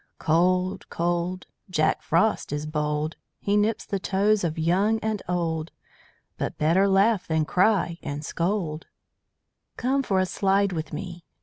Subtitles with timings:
[0.17, 1.45] Cold, cold!
[1.69, 3.17] Jack Frost is bold.
[3.39, 5.69] He nips the toes of young and old.
[6.39, 8.87] But better laugh than cry and scold.
[9.77, 11.23] Come for a slide with me.